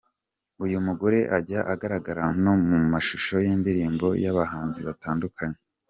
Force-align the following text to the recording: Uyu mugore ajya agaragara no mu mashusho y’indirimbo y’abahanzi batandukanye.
Uyu 0.65 0.77
mugore 0.87 1.19
ajya 1.37 1.59
agaragara 1.73 2.23
no 2.43 2.53
mu 2.67 2.77
mashusho 2.93 3.35
y’indirimbo 3.45 4.07
y’abahanzi 4.23 4.79
batandukanye. 4.87 5.59